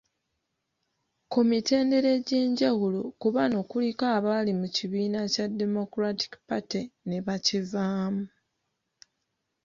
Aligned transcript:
Ku 1.31 1.39
mitendera 1.49 2.09
egy'enjawulo, 2.17 3.01
ku 3.21 3.27
bano 3.35 3.57
kuliko 3.69 4.03
abaali 4.17 4.51
mu 4.59 4.67
kibiina 4.75 5.19
kya 5.33 5.45
Democratic 5.61 6.31
Party 6.47 6.81
ne 7.07 7.17
bakivaamu. 7.25 8.25